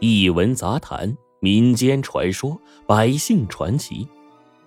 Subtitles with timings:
[0.00, 4.06] 一文杂谈、民间传说、百姓传奇，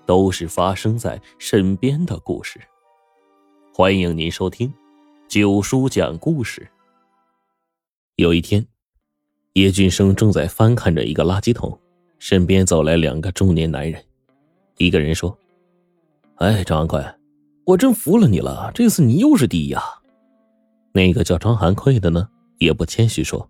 [0.06, 2.60] 都是发生在身边的故事。
[3.74, 4.74] 欢迎您收听
[5.28, 6.68] 九叔讲故事。
[8.16, 8.66] 有一天，
[9.54, 11.78] 叶俊生正在翻看着一个垃圾桶，
[12.18, 14.04] 身边走来两个中年男人。
[14.78, 15.38] 一个人说
[16.38, 17.04] ：“哎，张安奎，
[17.66, 19.84] 我真服了你了，这次你又是第一啊！”
[20.94, 23.48] 那个叫张寒奎的呢，也不谦虚说。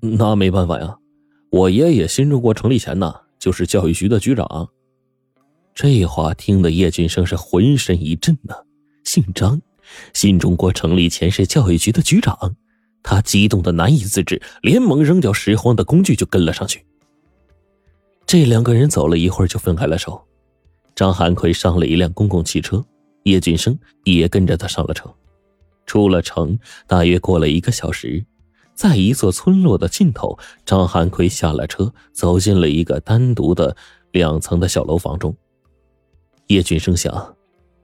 [0.00, 0.96] 那没办法呀，
[1.50, 4.68] 我爷爷新中国成立前呢，就是教育局的局长。
[5.74, 8.54] 这话听得叶俊生是浑身一震呢。
[9.04, 9.60] 姓张，
[10.14, 12.56] 新中国成立前是教育局的局长，
[13.02, 16.84] 他激动的难以自制，连忙扔掉拾荒的工具就跟了上去。
[18.26, 20.20] 这两个人走了一会儿就分开了手。
[20.96, 22.84] 张寒奎上了一辆公共汽车，
[23.24, 25.08] 叶俊生也跟着他上了车。
[25.84, 28.24] 出了城，大约过了一个小时。
[28.76, 33.74] 在一座村落的尽头，张寒奎下了车，走进了一个单独的
[34.12, 35.34] 两层的小楼房中。
[36.48, 37.34] 叶俊生想，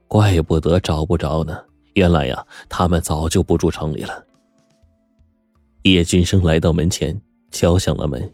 [0.07, 1.59] 怪不得找不着呢，
[1.95, 4.23] 原来呀，他们早就不住城里了。
[5.85, 7.19] 叶俊生来到门前，
[7.51, 8.33] 敲响了门，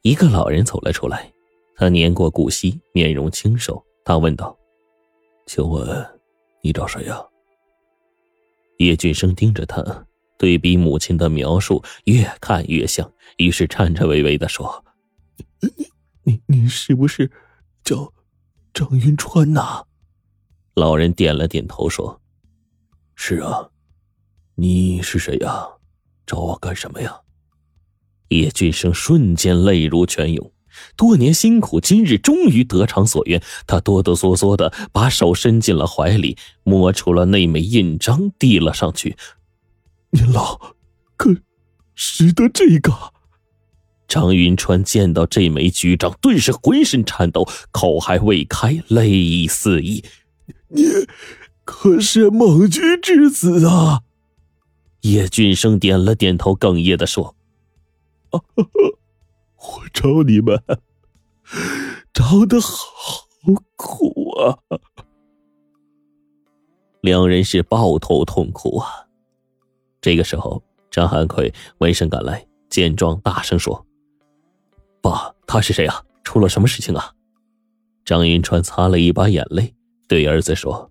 [0.00, 1.30] 一个老人走了出来，
[1.76, 4.56] 他年过古稀，面容清瘦，他问道
[5.46, 6.04] ：“请问，
[6.62, 7.22] 你找谁呀？”
[8.78, 10.06] 叶俊生盯着他。
[10.42, 14.84] 对比母亲的描述，越看越像，于是颤颤巍巍的说
[15.62, 15.86] ：“你、
[16.24, 17.30] 你、你是不是
[17.84, 18.12] 叫
[18.74, 19.84] 张云川呐？”
[20.74, 22.20] 老人点了点头说
[23.14, 23.68] ：“是啊，
[24.56, 25.64] 你是谁呀？
[26.26, 27.20] 找我干什么呀？”
[28.30, 30.50] 叶俊生瞬间泪如泉涌，
[30.96, 33.40] 多年辛苦，今日终于得偿所愿。
[33.68, 39.16] 他哆哆嗦嗦的把手伸进了怀里，摸出了那枚印章，递了上去。
[40.12, 40.74] 您老
[41.16, 41.34] 可
[41.94, 42.92] 识得这个？
[44.06, 50.04] 张云川见到这枚局长，顿时浑身颤抖，口还未开，泪已四溢。
[50.68, 50.84] 你
[51.64, 54.02] 可是蒙君之子啊！
[55.00, 57.34] 叶俊生点了点头，哽咽的说
[58.30, 58.42] ：“我
[59.94, 60.62] 找你们
[62.12, 63.26] 找的好
[63.76, 64.58] 苦啊！”
[67.00, 69.06] 两人是抱头痛哭啊。
[70.02, 73.86] 这个时候，张寒奎闻声赶来，见状大声说
[75.00, 76.02] ：“爸，他是谁啊？
[76.24, 77.14] 出了什么事情啊？”
[78.04, 79.72] 张云川擦了一把眼泪，
[80.08, 80.90] 对儿子说：“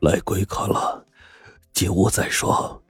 [0.00, 1.06] 来贵客了，
[1.72, 2.82] 进屋再说。”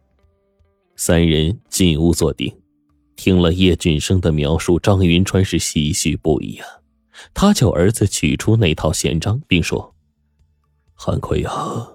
[0.97, 2.61] 三人进屋坐定，
[3.15, 6.67] 听了叶俊生的描述，张云川是唏嘘不已啊。
[7.33, 9.95] 他叫儿子取出那套宪章，并说
[10.95, 11.89] ：“韩奎呀，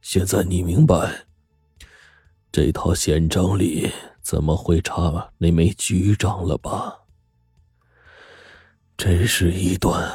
[0.00, 1.26] 现在你明白。”
[2.56, 3.90] 这套宪章里
[4.22, 7.00] 怎么会差那枚局章了吧？
[8.96, 10.08] 这是一段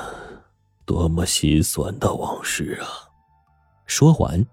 [0.85, 3.11] 多么心酸的往事啊！
[3.87, 4.45] 说完，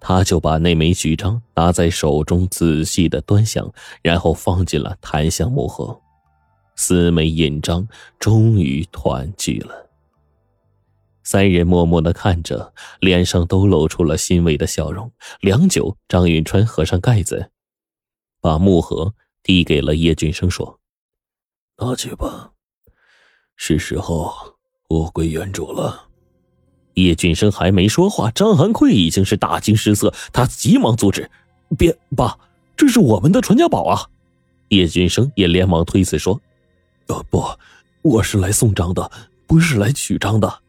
[0.00, 6.00] 他就把那枚局章拿在手中，仔细的端详，然后放进了檀香木盒。
[6.76, 7.86] 四枚印章
[8.18, 9.90] 终于团聚了。
[11.24, 15.10] 三人默默的看着，脸上都露出了欣慰的笑容。
[15.40, 17.50] 良久，张云川合上盖子，
[18.42, 20.78] 把木盒递给了叶俊生，说
[21.80, 22.52] ：“拿去吧，
[23.56, 24.32] 是时候
[24.90, 26.08] 物归原主了。”
[26.94, 31.28] 叶俊生还没说话，张寒奎已经是大惊失色，他急忙阻止
[31.76, 32.38] ：“别，爸，
[32.76, 34.08] 这是我们的传家宝啊！”
[34.68, 36.40] 叶俊生也连忙推辞说
[37.08, 37.42] ：“呃，不，
[38.02, 39.10] 我是来送章的，
[39.46, 40.60] 不是来取章的。”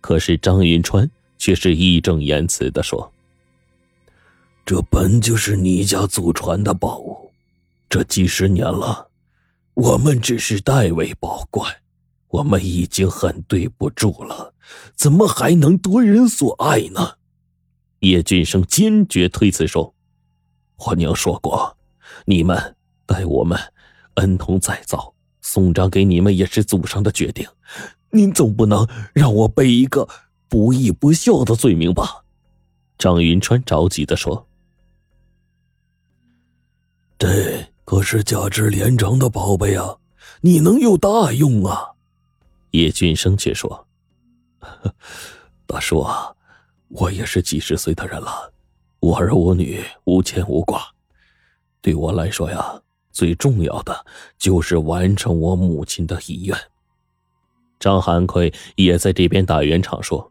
[0.00, 3.12] 可是张云川却是义正言辞的说
[4.64, 7.30] ：“这本就是你家祖传的宝物，
[7.88, 9.08] 这几十年了，
[9.74, 11.74] 我们只是代为保管。
[12.28, 14.54] 我们已经很对不住了，
[14.94, 17.14] 怎么还能夺人所爱呢？”
[18.00, 19.94] 叶俊生坚决推辞说
[20.86, 21.76] ：“我娘说过，
[22.24, 23.58] 你们待我们
[24.14, 25.12] 恩同再造，
[25.42, 27.46] 送章给你们也是祖上的决定。”
[28.10, 30.08] 您总不能让我背一个
[30.48, 32.24] 不义不孝的罪名吧？
[32.98, 34.46] 张云川着急的说
[37.18, 39.96] ：“这可是价值连城的宝贝啊，
[40.42, 41.92] 你能有大用啊？”
[42.72, 43.86] 叶俊生却说
[45.66, 46.34] ：“大叔啊，
[46.88, 48.52] 我也是几十岁的人了，
[49.00, 50.82] 无儿无女，无牵无挂，
[51.80, 52.80] 对我来说呀，
[53.12, 54.04] 最重要的
[54.36, 56.58] 就是完成我母亲的遗愿。”
[57.80, 60.30] 张寒奎也在这边打圆场说：“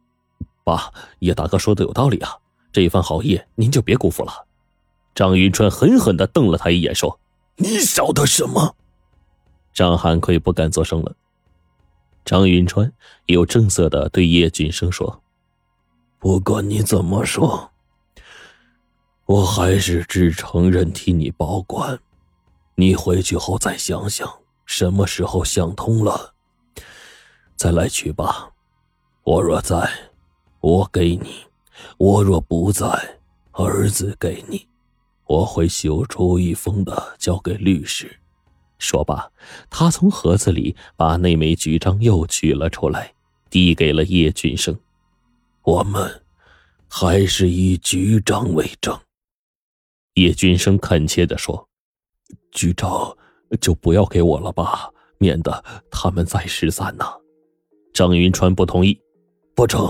[0.63, 2.38] 爸，叶大哥说的有道理啊，
[2.72, 4.46] 这一番好意您就别辜负了。”
[5.16, 7.19] 张云川狠狠的瞪了他一眼，说
[7.57, 8.75] ：“你晓得什么？
[9.74, 11.13] 张汉奎不敢作声了。
[12.24, 12.92] 张云川
[13.25, 15.22] 有正色的对叶俊生说
[16.19, 17.72] ：“不管你怎么说，
[19.25, 22.00] 我还是只承认替你保管。
[22.75, 24.31] 你回去后再想想，
[24.66, 26.34] 什么时候想通了，
[27.60, 28.50] 再来取吧。
[29.24, 29.92] 我若在，
[30.62, 31.28] 我给你；
[31.98, 32.88] 我若不在，
[33.52, 34.66] 儿子给你。”
[35.28, 38.18] 我会修出一封的，交给律师。
[38.78, 39.30] 说罢，
[39.70, 43.14] 他从盒子里把那枚局章又取了出来，
[43.50, 44.80] 递给了叶俊生。
[45.64, 46.24] 我们
[46.88, 48.98] 还是以局章为证。
[50.14, 51.68] 叶俊生恳切地说
[52.54, 53.16] ：“局长
[53.60, 55.62] 就不要给我了吧，免得
[55.92, 57.06] 他们再失散呢。”
[58.00, 58.98] 张云川不同意
[59.54, 59.86] ：“不成，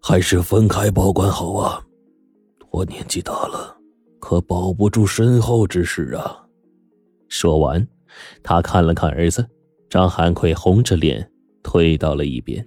[0.00, 1.84] 还是分开保管好啊。
[2.70, 3.76] 我年纪大了。”
[4.18, 6.46] 可保不住身后之事啊！
[7.28, 7.86] 说完，
[8.42, 9.46] 他看了看儿子
[9.90, 11.30] 张汉奎，红着脸
[11.62, 12.66] 退到了一边。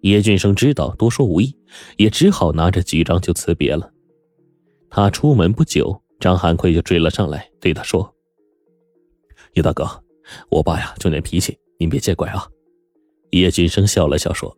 [0.00, 1.54] 叶俊生知道多说无益，
[1.98, 3.92] 也只好拿着几张就辞别了。
[4.88, 8.14] 他出门不久，张汉奎就追了上来，对他说
[9.52, 9.86] ：“叶大哥，
[10.48, 12.48] 我爸呀就那脾气，您别见怪啊。”
[13.32, 14.54] 叶俊生笑了笑说：“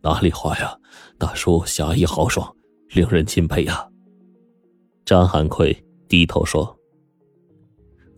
[0.00, 0.78] 哪里话呀，
[1.18, 2.54] 大叔侠义豪爽，
[2.90, 3.88] 令人钦佩呀。”
[5.04, 5.76] 张汉奎
[6.08, 6.78] 低头说：“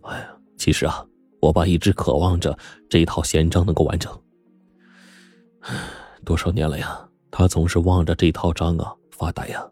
[0.03, 1.03] 哎呀，其实啊，
[1.41, 2.55] 我爸一直渴望着
[2.87, 4.15] 这套宪章能够完整。
[6.23, 9.67] 多少年了呀，他总是望着这套章啊发呆呀。”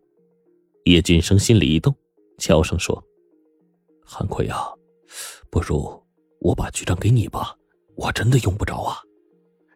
[0.86, 1.96] 叶俊生心里一动，
[2.40, 3.04] 悄声说
[4.04, 4.70] ：“汉奎啊，
[5.52, 6.04] 不如
[6.40, 7.56] 我把局章给你吧，
[7.96, 8.98] 我真的用不着啊。”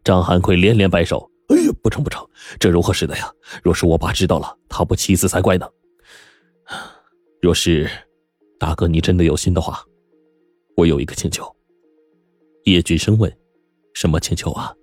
[0.04, 2.28] 张汉奎连连摆手：“哎呀，不成不成，
[2.60, 3.32] 这如何使得呀？
[3.64, 5.68] 若是我爸知道了，他不气死才怪呢。”
[7.42, 7.90] 若是
[8.60, 9.84] 大哥你真的有心的话，
[10.76, 11.46] 我有一个请求。
[12.66, 13.32] 叶俊生问
[13.94, 14.74] ：“什么请求啊？”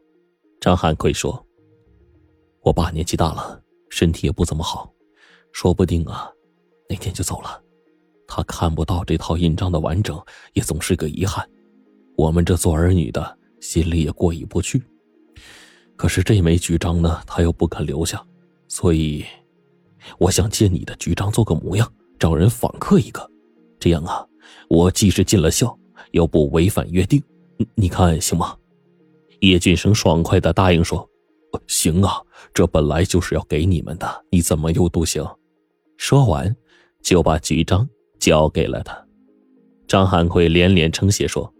[0.61, 1.47] 张汉奎说
[2.63, 4.93] ：“我爸年纪大了，身体也不怎么好，
[5.53, 6.31] 说不定啊，
[6.89, 7.63] 那天就走了。
[8.27, 10.23] 他看不到这套印章的完整，
[10.53, 11.49] 也总是个遗憾。
[12.17, 14.83] 我们这做儿女的心里也过意不去。
[16.01, 18.25] 可是这枚局章呢，他又不肯留下，
[18.69, 19.23] 所以
[20.17, 21.87] 我想借你的局章做个模样。”
[22.19, 23.31] 找人访客一个，
[23.79, 24.27] 这样啊，
[24.71, 25.79] 我既是尽了孝，
[26.13, 27.23] 又不违反约定，
[27.75, 28.57] 你看行吗？
[29.41, 31.07] 叶俊生爽快的答应说
[31.69, 32.19] ：“行啊，
[32.55, 35.23] 这本来就是要给你们的，你怎么又不行？”
[35.99, 36.57] 说完，
[37.03, 37.87] 就把局章
[38.19, 39.07] 交给了他。
[39.87, 41.53] 张汉奎连连称谢说：“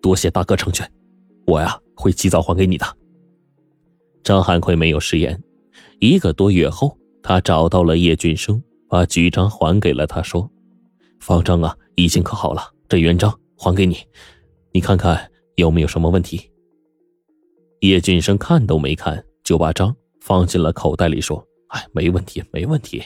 [0.00, 0.90] 多谢大哥成全，
[1.46, 2.86] 我呀会及早还给你的。”
[4.24, 5.40] 张汉奎没有食言，
[6.00, 8.60] 一个多月后，他找到了叶俊生。
[8.86, 10.48] 把局章还给了他，说
[11.18, 13.96] ：“方章啊，已经刻好了，这原章还给你，
[14.72, 16.48] 你看看有没有什么问题。”
[17.80, 23.02] 叶俊生看都没看，就把章放进了口袋里，说：“哎，没问题，没问题。”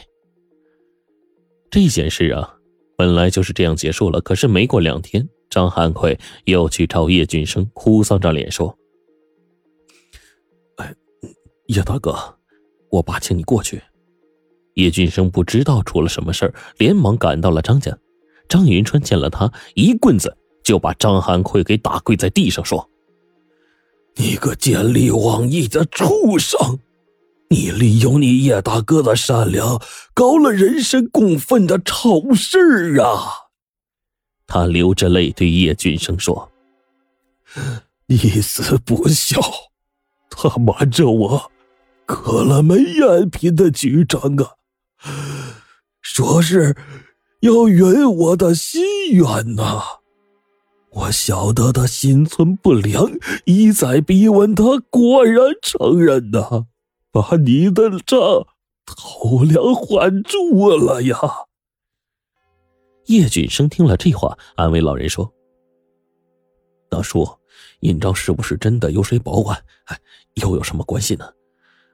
[1.70, 2.55] 这件事啊，
[2.94, 4.20] 本来就是这样结束了。
[4.20, 8.76] 可是没过两天，张汉奎又去找叶俊生，哭丧着脸说：“，
[11.69, 12.37] 叶大哥，
[12.91, 13.82] 我爸请你过去。”
[14.75, 17.97] 叶俊生不知道出了什么事连忙赶到了张家。
[18.49, 22.89] 张云川见了他，一棍子就把张汉奎给打跪在地上，说
[24.17, 26.79] ：“你个见利忘义的畜生！
[27.51, 29.82] 你利用你叶大哥的善良，
[30.15, 33.51] 搞了人神共愤的丑事啊！”
[34.46, 36.51] 他流着泪对叶俊生说
[38.06, 39.41] ：“你死不孝，
[40.31, 41.53] 他瞒着我，
[42.08, 44.56] 可了枚赝品的局长啊！”
[46.00, 46.74] 说是
[47.43, 49.82] 要圆我的心愿呐，
[50.91, 53.12] 我晓得他心存不良，
[53.44, 56.67] 一再逼问他，果然承认呐，
[57.12, 58.19] 把你的账
[58.86, 61.19] 偷梁换柱了呀。
[63.05, 65.31] 叶俊生听了这话，安慰老人说
[66.88, 67.29] ：“大叔，
[67.81, 69.62] 印章是不是真的，由谁保管？
[69.84, 69.98] 哎，
[70.34, 71.31] 又有什么关系呢？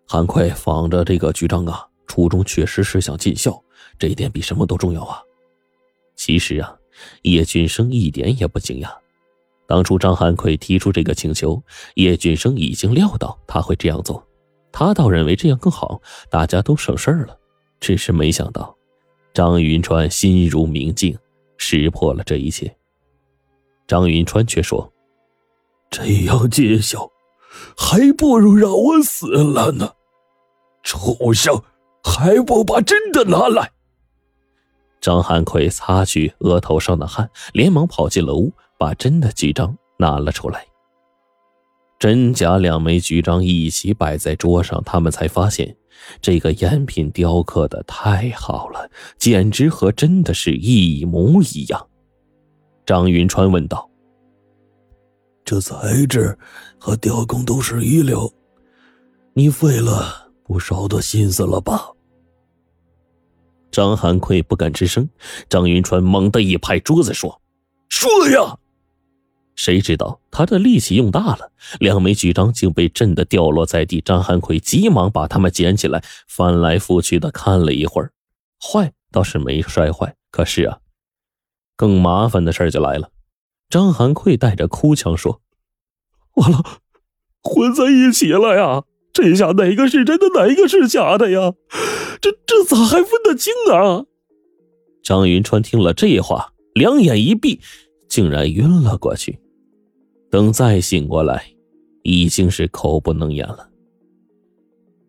[0.06, 3.60] 韩快仿着这个局长啊。”初衷确实是想尽孝，
[3.98, 5.20] 这一点比什么都重要啊！
[6.14, 6.76] 其实啊，
[7.22, 8.88] 叶俊生一点也不惊讶。
[9.66, 11.60] 当初张汉奎提出这个请求，
[11.94, 14.24] 叶俊生已经料到他会这样做，
[14.70, 17.36] 他倒认为这样更好，大家都省事儿了。
[17.80, 18.76] 只是没想到，
[19.32, 21.18] 张云川心如明镜，
[21.56, 22.72] 识破了这一切。
[23.88, 24.92] 张云川却说
[25.90, 27.10] ：“这样尽孝，
[27.76, 29.92] 还不如让我死了呢！
[30.82, 31.62] 畜生！”
[32.06, 33.72] 还不把真的拿来！
[35.00, 40.66] 张汉奎擦去额头上的汗，连忙跑进了屋，把真的局章拿了出来。
[41.98, 45.74] 真假两枚局章一起摆在桌上，他们才发现，
[46.20, 51.88] 这个赝品雕刻的太好了，简直和真的是一模一样。
[52.84, 53.88] 张云川问道
[55.44, 56.36] ：“这材质
[56.78, 58.32] 和雕工都是一流，
[59.34, 61.90] 你费了不少的心思了吧？”
[63.70, 65.08] 张寒奎不敢吱声，
[65.48, 67.40] 张云川猛地一拍桌子说
[67.90, 68.56] ：“说呀！”
[69.56, 74.00] 谁知道他的力气用大了，两枚局章竟被震得掉落在地。
[74.00, 78.10] 张寒奎急忙把它们捡起来，翻来覆去的看了一会儿，
[78.60, 80.78] 坏倒是没摔坏，可是啊，
[81.76, 83.08] 更麻烦的事就来了。
[83.74, 85.40] 张寒奎带着哭腔说
[86.38, 86.62] ：“完了，
[87.42, 88.84] 混在一起了呀！
[89.12, 91.52] 这下哪个是真的，哪个是假的呀？”
[92.22, 94.04] 这这咋还分得清啊？
[95.02, 97.58] 张云川听了这话，两眼一闭，
[98.08, 99.40] 竟然晕了过去。
[100.30, 101.44] 等再醒过来，
[102.04, 103.68] 已经是口不能言了。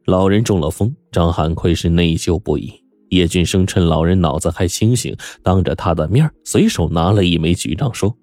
[0.08, 2.74] 老人中了风，张汉奎是内疚不已。
[3.10, 8.18] 叶俊生趁老人脑子还清醒，当着他的面随手拿了一枚局章，说：“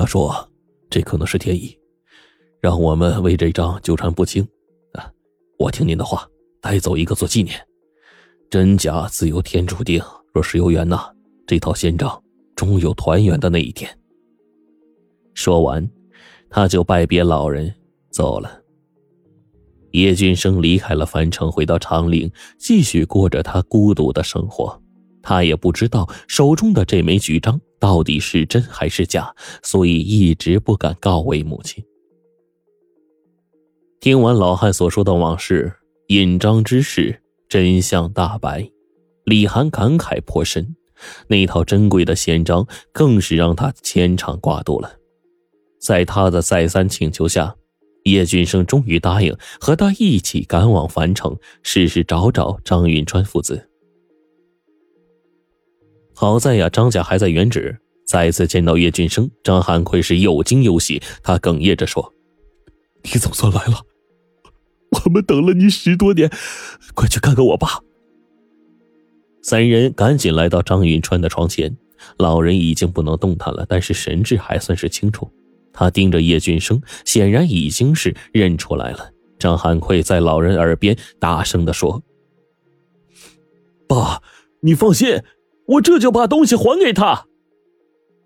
[0.00, 0.48] 他说，
[0.88, 1.78] 这可能是天意，
[2.58, 4.42] 让我们为这张纠缠不清。
[4.94, 5.12] 啊，
[5.58, 6.26] 我听您的话。”
[6.62, 7.58] 带走一个做纪念，
[8.50, 10.02] 真假自有天注定。
[10.34, 11.10] 若是有缘呐，
[11.46, 12.22] 这套仙杖
[12.54, 13.90] 终有团圆的那一天。
[15.34, 15.90] 说完，
[16.50, 17.74] 他就拜别老人
[18.10, 18.62] 走了。
[19.92, 24.79] 叶俊生离开了樊城，回到长陵，继续过着他孤独的生活。
[25.22, 31.84] 他也不知道手中的这枚局章到底是真还是假，所以一直不敢告慰母亲。
[34.00, 35.72] 听完老汉所说的往事。
[36.08, 38.68] 印章之事真相大白，
[39.24, 40.74] 李涵感慨颇深。
[41.28, 44.92] 那套珍贵的宪章更是让他牵肠挂肚了。
[45.80, 47.54] 在他的再三请求下，
[48.02, 53.69] 叶俊生终于答应和他一起赶往樊城，试试找找张云川父子。
[56.20, 57.80] 好在呀，张家还在原址。
[58.06, 62.12] 再次见到叶俊生，张汉奎是又惊又喜，他哽咽着说
[63.02, 63.80] ：“你总算来了。”
[65.02, 66.30] 我们等了你十多年，
[66.94, 67.68] 快去看看我爸。
[69.40, 71.74] 三人赶紧来到张云川的床前，
[72.18, 75.32] 老人已经不能动弹了，但是神志还算是清楚。
[75.72, 79.10] 他盯着叶俊生，显然已经是认出来了。
[79.38, 82.02] 张汉奎在老人耳边大声的说
[83.88, 84.20] ：“爸，
[84.60, 85.22] 你放心，
[85.70, 87.26] 我这就把东西还给他。”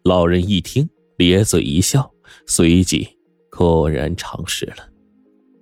[0.04, 2.12] 老人一听，咧嘴一笑，
[2.46, 3.08] 随即
[3.50, 4.88] 果然尝试了。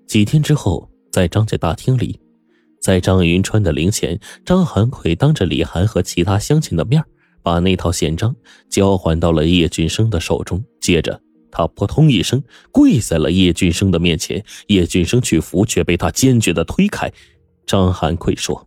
[0.07, 0.89] 几天之后。
[1.13, 2.19] 在张家大厅里，
[2.81, 7.05] 在张云川的灵前，张寒奎当着李涵和其他乡亲的面，
[7.43, 8.35] 把那套宪章
[8.71, 10.65] 交还到了叶俊生的手中。
[10.81, 11.21] 接着，
[11.51, 14.43] 他扑通一声跪在了叶俊生的面前。
[14.69, 17.13] 叶俊生去扶，却被他坚决的推开。
[17.67, 18.67] 张寒奎说：“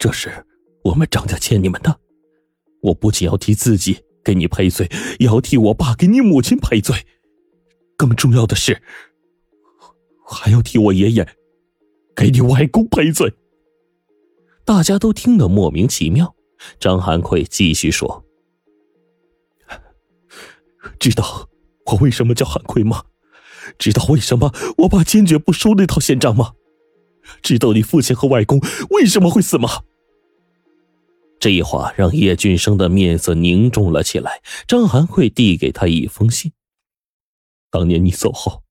[0.00, 0.44] 这是
[0.82, 2.00] 我们张家欠你们的，
[2.80, 7.06] 我不仅要替自己给你赔罪，也要替我爸给你母亲赔罪。
[7.96, 8.82] 更重要的是。”
[10.32, 11.28] 还要替我爷爷，
[12.14, 13.34] 给你外公赔罪。
[14.64, 16.36] 大家都听得莫名其妙。
[16.78, 18.24] 张寒奎继续说
[21.00, 21.48] ：“知道
[21.86, 23.02] 我为什么叫韩奎吗？
[23.76, 26.52] 知道为什么我爸坚决不收那套仙章吗？
[27.42, 28.60] 知道你父亲和外公
[28.90, 29.82] 为什么会死吗？”
[31.40, 34.40] 这一话让叶俊生的面色凝重了起来。
[34.68, 36.52] 张寒奎递给他一封信。
[37.70, 38.62] 当年你走后。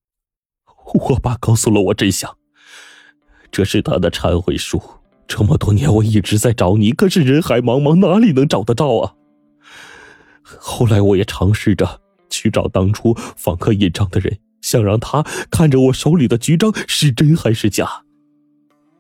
[0.92, 2.36] 我爸告诉了我真相，
[3.52, 4.82] 这是他的忏悔书。
[5.28, 9.14] 这么多年我一直在找你，可是人海茫茫，哪里能找得到啊？
[10.44, 15.22] 后来我也尝试着去找当初访客印章的人，想让他
[15.52, 18.04] 看着我手里的局章是真还是假。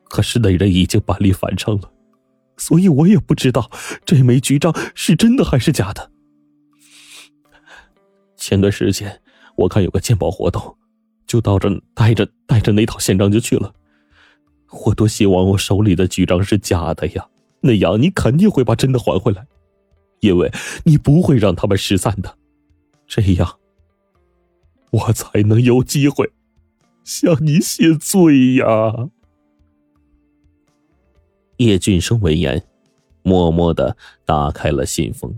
[0.03, 1.91] 可是那人已经搬离樊城了，
[2.59, 3.71] 所以我也不知道
[4.05, 6.11] 这枚局章是真的还是假的。
[8.37, 9.21] 前段时间
[9.55, 10.75] 我看有个鉴宝活动。
[11.25, 13.71] 就到这带着带着那套宪章就去了，
[14.85, 17.27] 我多希望我手里的局章是假的呀，
[17.61, 19.45] 那样你肯定会把真的还回来，
[20.21, 20.51] 因为
[20.85, 22.35] 你不会让他们失散的，
[23.05, 23.59] 这样
[24.89, 26.31] 我才能有机会
[27.03, 28.65] 向你谢罪呀。
[31.59, 32.61] 叶俊生闻言，
[33.21, 35.37] 默默的打开了信封，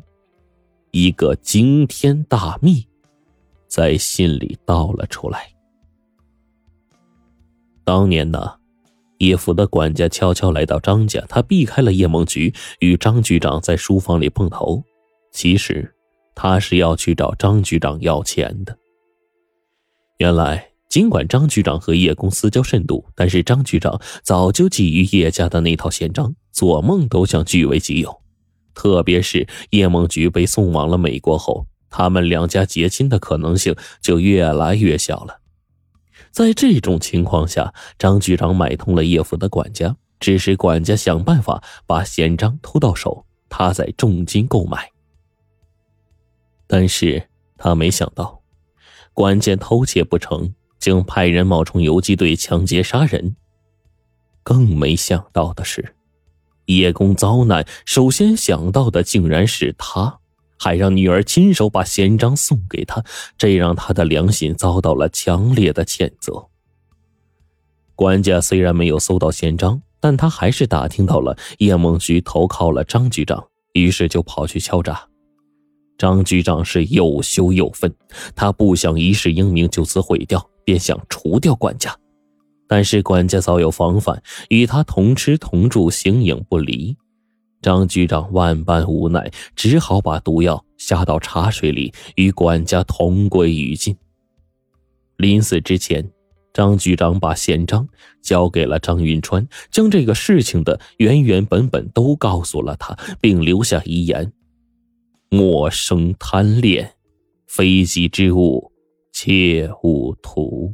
[0.92, 2.88] 一个惊天大秘
[3.68, 5.52] 在信里道了出来。
[7.84, 8.54] 当年呢，
[9.18, 14.84] 叶府的管家悄悄来到张家，他避开了叶梦菊，与张局长在书房里碰头。
[15.32, 15.92] 其实，
[16.36, 18.78] 他是要去找张局长要钱的。
[20.20, 28.22] 原来，尽管张局长和叶公私交甚笃，但是张局长早就觊觎叶家的那套宪章，做梦都想据为己有。
[28.74, 35.40] 特别是叶梦菊被送往了美国后，他们两家结亲的可能性就越来越小了。
[36.30, 44.92] 在这种情况下，张局长买通了叶府的管家，指使管家想办法把宪章偷到手，他再重金购买。
[46.68, 48.42] 但是他没想到，
[49.14, 53.38] 管家偷窃不成，竟派人冒充游击队抢劫杀人。
[54.44, 55.96] 更没想到的是。
[56.66, 60.20] 叶公遭难，首先想到的竟然是他，
[60.58, 63.04] 还让女儿亲手把宪章送给他，
[63.38, 66.48] 这让他的良心遭到了强烈的谴责。
[67.96, 75.08] 管家虽然没有搜到宪章，但他还是打听到了叶梦菊投靠了张局长，于是就跑去敲诈。
[75.98, 77.94] 张局长是又羞又愤，
[78.36, 81.96] 他不想一世英名就此毁掉，便想除掉管家。
[82.68, 86.96] 但是管家早有防范，与他同吃同住，形影不离。
[87.62, 93.96] 张局长万般无奈，只好把毒药下到茶水里，与管家同归于尽。
[95.18, 96.10] 临死之前，
[96.54, 97.88] 张局长把宪章
[98.22, 104.32] 交给了张云川，将这个事情的原原本本都告诉了他，并留下遗言
[105.30, 106.94] ：“莫生贪恋，
[107.46, 108.71] 非己之物，
[109.24, 110.74] 切勿图。”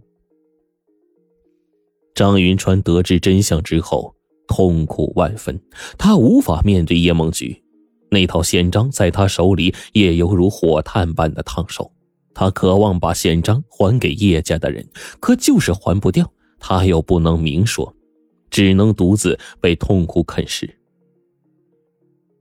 [2.16, 4.16] 张云川得知真相之后，
[4.48, 5.62] 痛苦万分。
[5.98, 7.62] 他无法面对叶梦菊，
[8.10, 11.92] 那套宪章在他手里也犹如火炭般的烫手。
[12.34, 14.88] 他渴望把宪章还给叶家的人，
[15.20, 16.32] 可就是还不掉。
[16.58, 17.94] 他又不能明说，
[18.50, 20.74] 只能独自被痛苦啃食。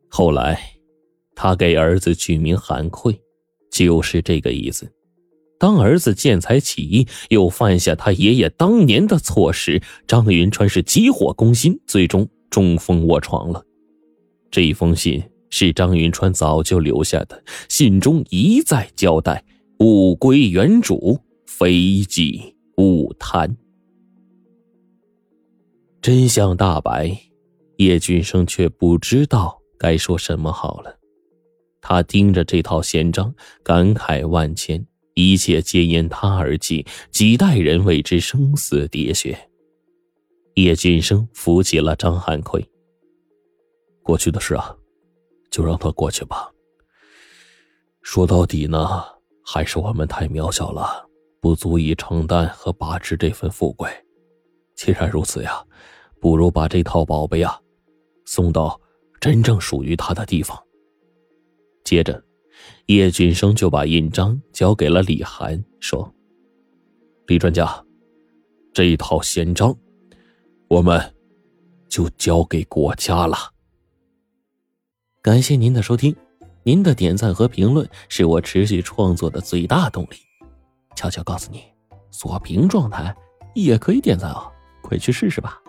[0.09, 0.57] 后来，
[1.35, 3.21] 他给儿子取名韩愧，
[3.73, 4.89] 就是这个意思。
[5.59, 13.65] 当儿子见财起意，又犯下他爷爷当年的错时，张云川是急火攻心，最终中风卧床了。
[14.51, 19.45] 这封信是张云川早就留下的，信中一再交代：
[19.81, 23.57] 物归原主，非己勿贪。
[26.03, 27.19] 真相大白，
[27.79, 30.99] 叶俊生却不知道该说什么好了。
[31.81, 34.87] 他盯着这套闲章，感慨万千。
[35.19, 39.49] 一切皆因他而起，几代人为之生死喋血。
[40.57, 42.63] 叶俊生扶起了张汉奎。
[44.03, 44.77] 过去的事啊，
[45.51, 46.53] 就让它过去吧。
[48.03, 49.03] 说到底呢，
[49.43, 51.09] 还是我们太渺小了，
[51.41, 53.91] 不足以承担和把持这份富贵。
[54.75, 55.65] 既然如此呀，
[56.21, 57.59] 不如把这套宝贝啊，
[58.27, 58.79] 送到
[59.19, 60.63] 真正属于他的地方。
[61.85, 62.23] 接着。
[62.87, 66.13] 叶俊生就把印章交给了李涵，说
[67.27, 67.85] ：“李专家，
[68.73, 69.77] 这一套宪章，
[70.69, 71.15] 我们
[71.89, 73.37] 就交给国家了。”
[75.21, 76.15] 感谢您的收听，
[76.63, 80.17] 您的点赞和评论是我持续创作的最大动力。
[80.95, 81.65] 悄悄告诉你，
[82.11, 83.15] 锁屏状态
[83.55, 84.51] 也可以点赞哦，
[84.83, 85.61] 快去试试吧。